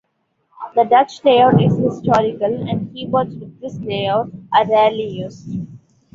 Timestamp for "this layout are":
3.61-4.67